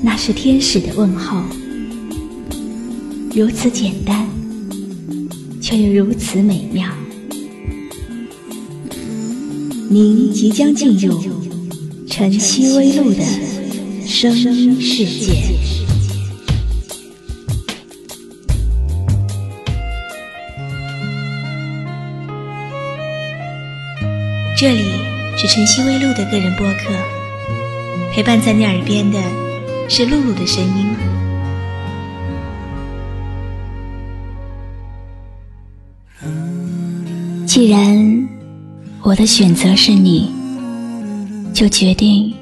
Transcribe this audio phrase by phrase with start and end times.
[0.00, 1.42] 那是天使的问候，
[3.34, 4.28] 如此简单，
[5.60, 6.88] 却又如此美妙。
[9.90, 11.20] 您即将进入
[12.06, 13.22] 晨曦微露的
[14.06, 15.32] 声音世界。
[24.56, 24.82] 这里
[25.36, 26.92] 是晨曦微露的个人播客，
[28.12, 29.18] 陪伴在你耳边的
[29.88, 30.94] 是露露的声音。
[37.46, 38.28] 既然
[39.02, 40.30] 我的选择是你，
[41.54, 42.32] 就决定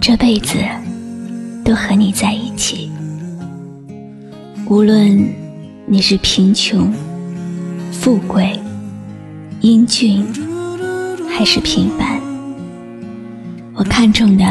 [0.00, 0.58] 这辈子
[1.64, 2.90] 都和你在一起。
[4.68, 5.32] 无论
[5.86, 6.92] 你是贫穷、
[7.92, 8.58] 富贵、
[9.60, 10.26] 英俊，
[11.30, 12.20] 还是平凡，
[13.72, 14.44] 我看中的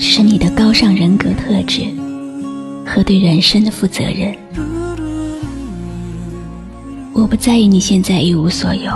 [0.00, 1.82] 是你的高尚人格特质
[2.86, 4.32] 和对人生的负责任。
[7.12, 8.92] 我不在意你现在一无所有。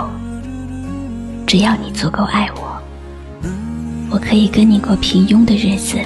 [1.45, 2.81] 只要你足够爱我，
[4.09, 5.99] 我可以跟你过平庸的日子，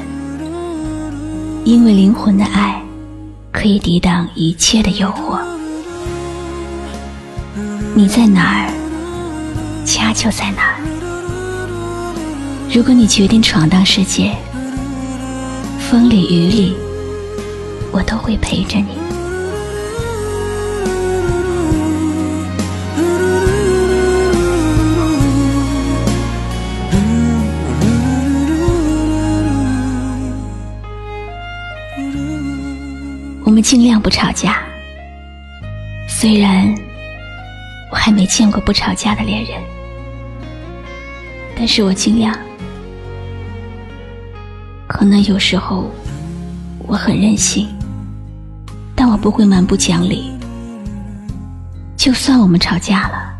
[1.64, 2.81] 因为灵魂的爱
[3.52, 5.40] 可以抵挡一切的诱惑。
[7.94, 8.73] 你在哪儿，
[9.86, 10.81] 家就在哪儿。
[12.74, 14.36] 如果你决定闯荡世界，
[15.90, 16.75] 风里雨里，
[17.94, 18.88] 我都会陪着你。
[33.46, 34.62] 我们尽量不吵架，
[36.09, 36.75] 虽然
[37.90, 39.62] 我还没见过不吵架的恋人，
[41.56, 42.38] 但是我尽量。
[44.97, 45.91] 可能有时候
[46.80, 47.68] 我很任性，
[48.96, 50.31] 但我不会蛮不讲理。
[51.96, 53.31] 就算我们吵架了，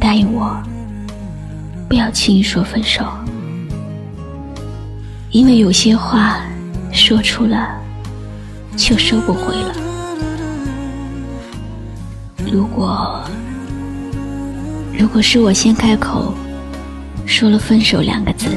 [0.00, 0.60] 答应我
[1.88, 3.04] 不要轻易说分手，
[5.30, 6.40] 因为有些话
[6.90, 7.78] 说出了。
[8.74, 9.74] 就收不回了。
[12.50, 13.22] 如果，
[14.98, 16.32] 如果是我先开口
[17.26, 18.48] 说了分手两个字，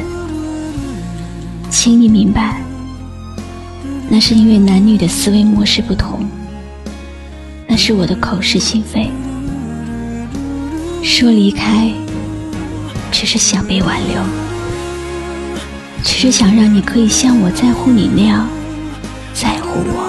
[1.78, 2.62] 请你明白，
[4.10, 6.26] 那是因为男女的思维模式不同，
[7.68, 9.12] 那是我的口是心非。
[11.04, 11.92] 说离开，
[13.12, 14.20] 只是想被挽留，
[16.02, 18.48] 只是想让你可以像我在乎你那样。
[19.34, 20.08] 在乎我，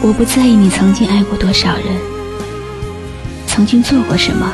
[0.00, 1.84] 我不在意你曾经爱过多少人，
[3.46, 4.50] 曾经做过什么，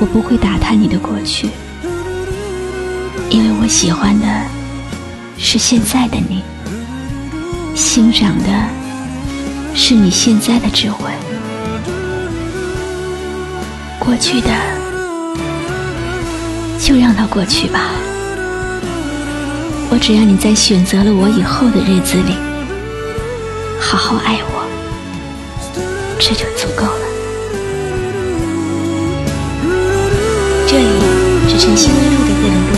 [0.00, 1.50] 我不会打探你的过去，
[3.30, 4.26] 因为我喜欢的
[5.36, 6.42] 是现在的你，
[7.74, 8.44] 欣赏的
[9.74, 11.10] 是你现在的智慧，
[13.98, 14.48] 过去的
[16.78, 17.90] 就让它过去吧。
[19.90, 22.34] 我只要你在选择了我以后的日子里，
[23.78, 24.64] 好好爱我，
[26.18, 27.06] 这就足够了。
[30.66, 30.84] 这里
[31.48, 32.77] 是晨曦微露的个人播客，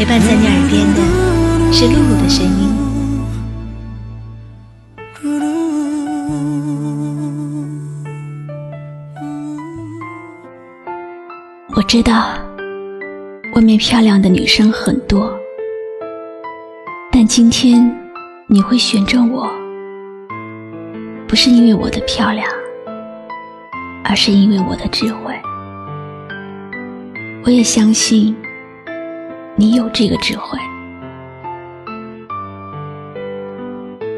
[0.00, 1.02] 陪伴在你耳边的
[1.70, 2.74] 是露露的声音。
[11.76, 12.32] 我知道，
[13.54, 15.38] 外面漂亮的女生很多。
[17.12, 17.94] 但今天
[18.46, 19.52] 你会选中我，
[21.28, 22.48] 不是因为我的漂亮，
[24.02, 25.38] 而是因为我的智慧。
[27.44, 28.34] 我也相信
[29.60, 30.58] 你有这个智慧。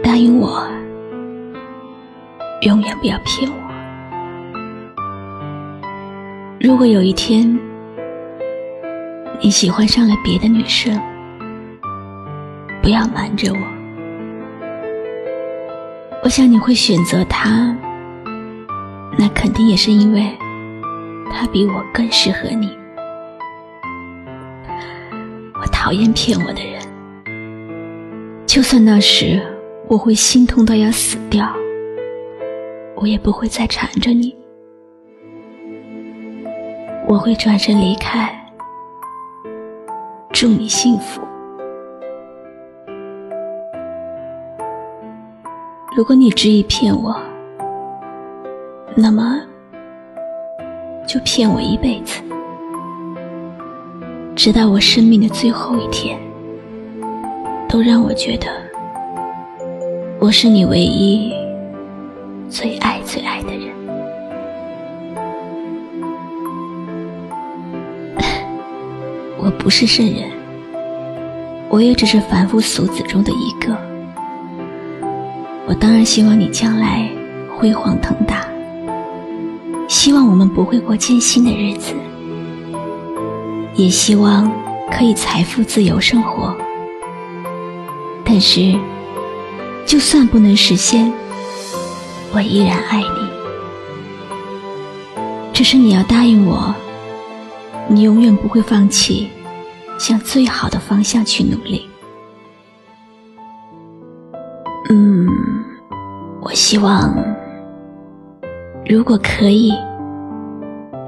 [0.01, 0.65] 答应我，
[2.61, 3.57] 永远不要骗我。
[6.61, 7.59] 如果有一天
[9.41, 10.97] 你喜欢上了别的女生，
[12.81, 13.59] 不要瞒着我，
[16.23, 17.77] 我想你会选择他，
[19.19, 20.23] 那肯定也是因为
[21.33, 22.81] 他比我更适合你。
[25.93, 26.81] 讨厌骗我的人，
[28.47, 29.39] 就算那时
[29.89, 31.47] 我会心痛到要死掉，
[32.97, 34.35] 我也不会再缠着你。
[37.07, 38.35] 我会转身离开，
[40.33, 41.21] 祝你幸福。
[45.95, 47.15] 如果你执意骗我，
[48.97, 49.43] 那么
[51.07, 52.23] 就骗我一辈子，
[54.45, 56.19] 直到我生命的最后一天，
[57.69, 58.49] 都让我觉得
[60.19, 61.33] 我是你唯一
[62.51, 63.73] 最爱最爱的人。
[69.39, 70.29] 我不是圣人，
[71.69, 73.73] 我也只是凡夫俗子中的一个。
[75.69, 77.09] 我当然希望你将来
[77.57, 78.45] 辉煌腾达，
[79.87, 81.95] 希望我们不会过艰辛的日子，
[83.75, 84.51] 也希望
[84.91, 86.55] 可以财富自由生活。
[88.25, 88.79] 但是，
[89.87, 91.13] 就算不能实现，
[92.33, 93.07] 我依然爱你。
[95.53, 96.75] 只是你要答应我。
[97.89, 99.29] 你永远不会放弃，
[99.99, 101.87] 向最好的方向去努力。
[104.89, 105.29] 嗯，
[106.41, 107.13] 我希望，
[108.87, 109.75] 如果可以，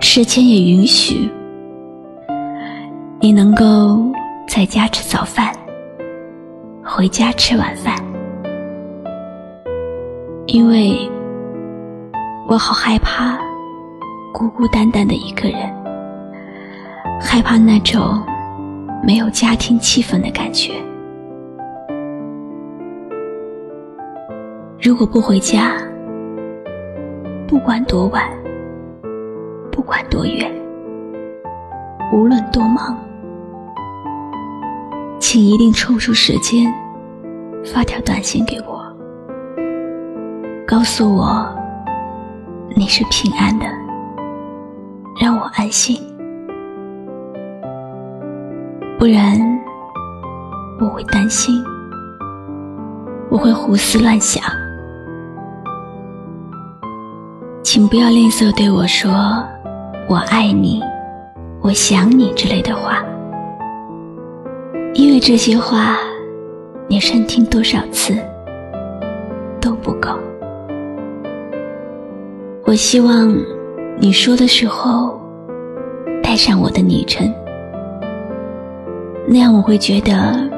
[0.00, 1.30] 时间也允许，
[3.24, 4.12] 你能够
[4.46, 5.50] 在家吃早饭，
[6.84, 7.96] 回家吃晚饭，
[10.44, 11.10] 因为
[12.46, 13.38] 我好害怕
[14.30, 15.58] 孤孤单单的一个人。
[17.18, 18.22] 害怕那种
[19.02, 20.74] 没有家庭气氛的感觉。
[24.78, 25.78] 如果不回家，
[27.48, 28.22] 不管多晚，
[29.72, 30.52] 不管多远，
[32.12, 32.94] 无论多忙，
[35.34, 36.72] 请一定抽出时间
[37.64, 38.80] 发条短信给我，
[40.64, 41.44] 告诉我
[42.76, 43.66] 你是平安的，
[45.20, 46.00] 让我安心。
[48.96, 49.36] 不然，
[50.80, 51.60] 我会担心，
[53.28, 54.40] 我会胡思乱想。
[57.64, 59.44] 请不要吝啬对我说
[60.08, 60.80] “我爱你
[61.60, 63.04] ”“我想你”之类的话，
[65.04, 65.98] 因为这些话，
[66.88, 68.16] 你深听多少次
[69.60, 70.18] 都不够。
[72.64, 73.36] 我希望
[73.98, 75.20] 你说的时候，
[76.22, 77.30] 带上我的昵称。
[79.28, 80.50] 那样我会觉得，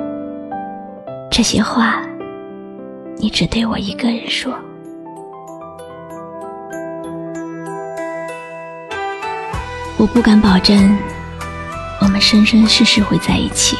[1.28, 2.00] 这些话，
[3.16, 4.54] 你只对我一个人说。
[9.98, 10.96] 我不敢保证，
[12.00, 13.76] 我们生生世世会在一起，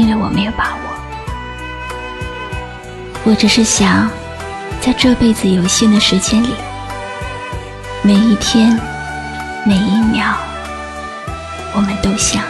[0.00, 0.80] 因为我没有把握。
[3.22, 4.08] 我只是想，
[4.80, 6.54] 在这辈子有限的时间里，
[8.00, 8.80] 每一天，
[9.66, 10.36] 每一秒，
[11.74, 12.48] 我们都相爱。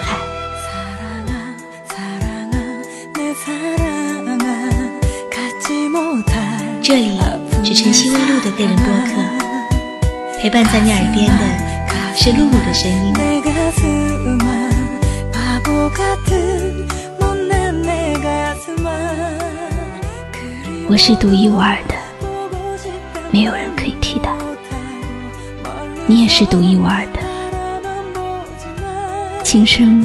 [6.82, 7.20] 这里
[7.64, 9.12] 是晨曦微露的个人播客，
[10.40, 13.39] 陪伴在你耳边的是露露的声音。
[20.90, 21.94] 我是独一无二的，
[23.30, 24.28] 没有人可以替代。
[26.04, 27.20] 你也是独一无二的，
[29.44, 30.04] 今生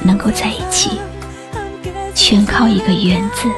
[0.00, 1.00] 能够在一起，
[2.14, 3.50] 全靠一个缘字。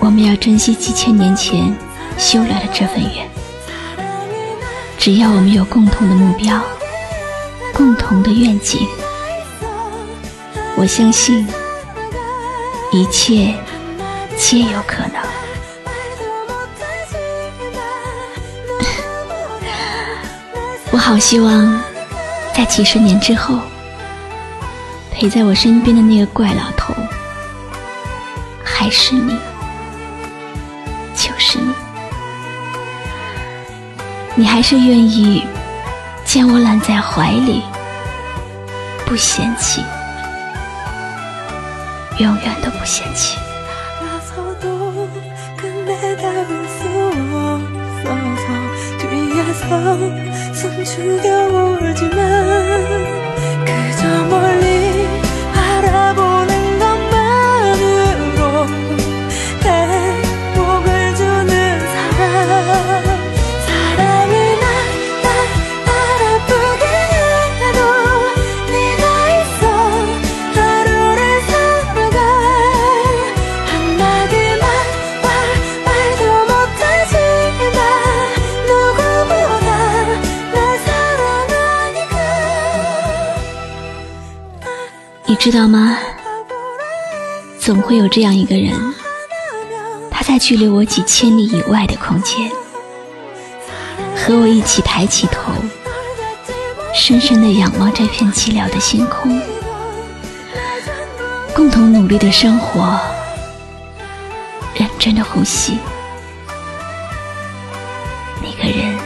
[0.00, 1.76] 我们要珍惜几千年前
[2.16, 3.28] 修来的这份缘。
[4.96, 6.58] 只要我们有共同的目标、
[7.74, 8.88] 共同的愿景，
[10.76, 11.46] 我相信
[12.90, 13.54] 一切
[14.38, 15.20] 皆有可能。
[20.92, 21.82] 我好希望
[22.54, 23.58] 在几十年之后，
[25.10, 26.94] 陪在我身边的那个怪老头
[28.62, 29.38] 还是你。
[31.16, 31.72] 就是你，
[34.34, 35.46] 你还是愿意
[36.24, 37.62] 将我揽在怀里，
[39.06, 39.80] 不嫌弃，
[42.18, 43.38] 永远都不嫌弃。
[46.44, 46.84] 참을 수
[48.04, 48.46] 없어서
[48.98, 49.62] 뒤에서
[50.52, 51.26] 숨죽여
[51.80, 53.13] 울지만
[85.44, 85.98] 知道吗？
[87.60, 88.74] 总会有这样一个人，
[90.10, 92.50] 他在距离我几千里以外的空间，
[94.16, 95.52] 和我一起抬起头，
[96.94, 99.38] 深深的仰望这片寂寥的星空，
[101.54, 102.98] 共同努力的生活，
[104.74, 105.76] 认真的呼吸。
[108.40, 108.98] 那个人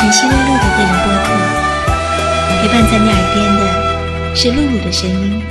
[0.00, 1.28] 晨曦微露的个人播客，
[2.62, 3.60] 陪伴在你耳边的
[4.34, 5.42] 是露露的声音。